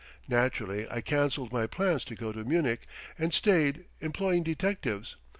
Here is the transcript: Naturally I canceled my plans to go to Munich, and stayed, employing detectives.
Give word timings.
Naturally 0.27 0.87
I 0.89 0.99
canceled 1.01 1.53
my 1.53 1.67
plans 1.67 2.03
to 2.05 2.15
go 2.15 2.31
to 2.31 2.43
Munich, 2.43 2.87
and 3.19 3.31
stayed, 3.31 3.85
employing 3.99 4.41
detectives. 4.41 5.15